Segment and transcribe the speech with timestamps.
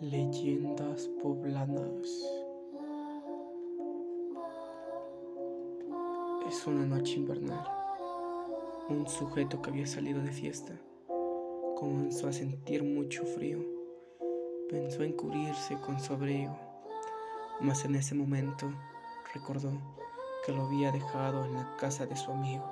[0.00, 2.08] Leyendas poblanas.
[6.48, 7.68] Es una noche invernal.
[8.88, 10.72] Un sujeto que había salido de fiesta
[11.78, 13.58] comenzó a sentir mucho frío.
[14.70, 16.56] Pensó en cubrirse con su abrigo,
[17.60, 18.72] mas en ese momento
[19.34, 19.72] recordó
[20.46, 22.64] que lo había dejado en la casa de su amigo.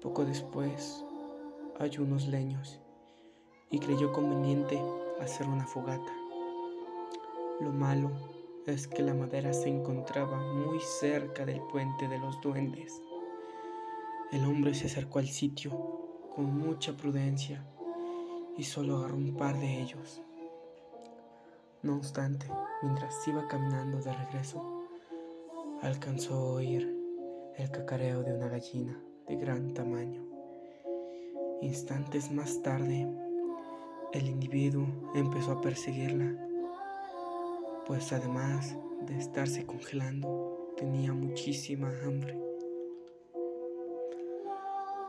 [0.00, 1.04] Poco después,
[1.78, 2.80] hay unos leños
[3.68, 4.80] y creyó conveniente
[5.24, 6.12] hacer una fogata.
[7.60, 8.10] Lo malo
[8.66, 13.00] es que la madera se encontraba muy cerca del puente de los duendes.
[14.30, 15.70] El hombre se acercó al sitio
[16.34, 17.64] con mucha prudencia
[18.56, 20.22] y solo agarró un par de ellos.
[21.82, 22.46] No obstante,
[22.82, 24.84] mientras iba caminando de regreso,
[25.82, 26.88] alcanzó a oír
[27.56, 30.24] el cacareo de una gallina de gran tamaño.
[31.60, 33.08] Instantes más tarde,
[34.12, 36.36] el individuo empezó a perseguirla,
[37.86, 42.38] pues además de estarse congelando, tenía muchísima hambre.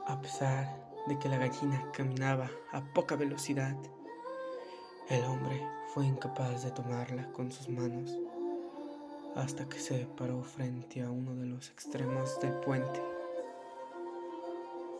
[0.07, 3.75] A pesar de que la gallina caminaba a poca velocidad,
[5.09, 5.61] el hombre
[5.93, 8.17] fue incapaz de tomarla con sus manos
[9.35, 13.01] hasta que se paró frente a uno de los extremos del puente.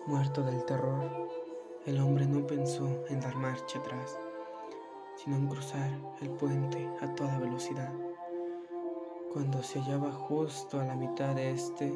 [0.07, 1.29] Muerto del terror,
[1.85, 4.17] el hombre no pensó en dar marcha atrás,
[5.17, 5.89] sino en cruzar
[6.21, 7.93] el puente a toda velocidad.
[9.33, 11.93] Cuando se hallaba justo a la mitad de este,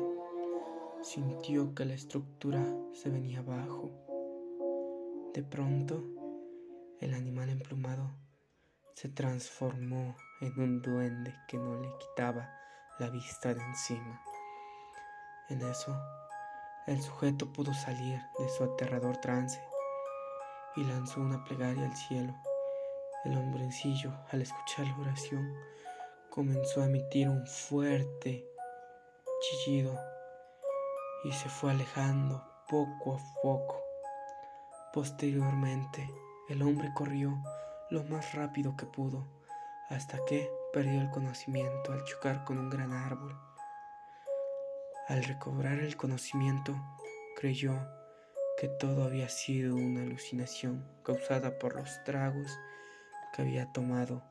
[1.01, 3.89] sintió que la estructura se venía abajo.
[5.33, 6.03] De pronto,
[6.99, 8.11] el animal emplumado
[8.93, 12.49] se transformó en un duende que no le quitaba
[12.99, 14.21] la vista de encima.
[15.49, 15.95] En eso,
[16.87, 19.61] el sujeto pudo salir de su aterrador trance
[20.77, 22.33] y lanzó una plegaria al cielo.
[23.25, 25.53] El hombrecillo, al escuchar la oración,
[26.29, 28.45] comenzó a emitir un fuerte
[29.41, 29.99] chillido
[31.23, 33.83] y se fue alejando poco a poco.
[34.93, 36.09] Posteriormente,
[36.47, 37.37] el hombre corrió
[37.89, 39.27] lo más rápido que pudo
[39.89, 43.35] hasta que perdió el conocimiento al chocar con un gran árbol.
[45.07, 46.75] Al recobrar el conocimiento,
[47.35, 47.79] creyó
[48.57, 52.51] que todo había sido una alucinación causada por los tragos
[53.33, 54.23] que había tomado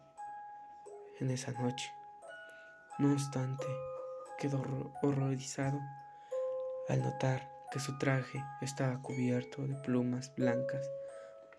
[1.20, 1.92] en esa noche.
[2.98, 3.66] No obstante,
[4.38, 5.80] quedó horrorizado
[6.88, 10.90] al notar que su traje estaba cubierto de plumas blancas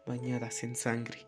[0.06, 1.28] bañadas en sangre.